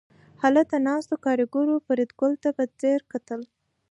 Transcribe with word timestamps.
هلته 0.43 0.75
ناستو 0.87 1.15
کارګرانو 1.25 1.75
فریدګل 1.85 2.33
ته 2.43 2.49
په 2.57 2.63
ځیر 2.79 2.99
کتل 3.11 3.41